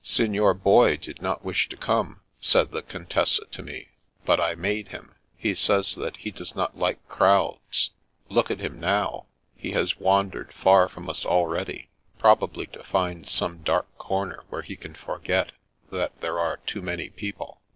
"Signor 0.03 0.55
Boy 0.55 0.97
did 0.97 1.21
not 1.21 1.45
wish 1.45 1.69
to 1.69 1.77
come," 1.77 2.21
said 2.39 2.71
the 2.71 2.81
Contessa 2.81 3.45
to 3.51 3.61
me," 3.61 3.89
but 4.25 4.39
I 4.41 4.55
made 4.55 4.87
him. 4.87 5.13
He 5.37 5.53
says 5.53 5.93
that 5.93 6.17
he 6.17 6.31
does 6.31 6.55
not 6.55 6.75
like 6.75 7.07
crowds. 7.07 7.91
Look 8.27 8.49
at 8.49 8.59
him 8.61 8.79
now; 8.79 9.27
he 9.55 9.73
has 9.73 9.99
wandered 9.99 10.53
far 10.55 10.89
from 10.89 11.07
us 11.07 11.23
already, 11.23 11.91
probably 12.17 12.65
to 12.65 12.83
find 12.83 13.27
some 13.27 13.59
dark 13.61 13.95
comer 13.99 14.43
where 14.49 14.63
he 14.63 14.75
can 14.75 14.95
forget 14.95 15.51
that 15.91 16.19
there 16.19 16.39
are 16.39 16.57
too 16.65 16.81
many 16.81 17.09
people. 17.11 17.61